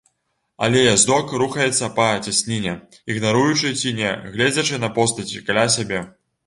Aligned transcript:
Але 0.67 0.79
яздок 0.83 1.33
рухаецца 1.41 1.91
па 1.99 2.07
цясніне 2.29 2.73
ігнаруючы 3.15 3.75
ці 3.79 3.97
не 4.01 4.11
гледзячы 4.33 4.85
на 4.87 4.95
постаці 4.99 5.47
каля 5.51 5.73
сябе. 5.79 6.07